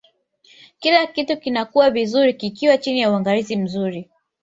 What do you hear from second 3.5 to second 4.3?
mzuri